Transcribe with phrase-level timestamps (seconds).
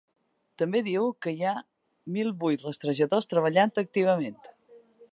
[0.61, 1.53] També diu que hi ha
[2.17, 4.43] mil vuit rastrejadors treballant activament.